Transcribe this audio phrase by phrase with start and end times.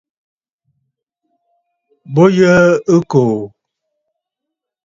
[2.13, 2.63] Bo yǝǝ
[2.97, 3.37] ɨkòò.